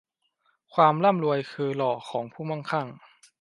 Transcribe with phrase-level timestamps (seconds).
[0.73, 2.87] ความร่ำรวยคือล่อของผู้มั่งคั่ง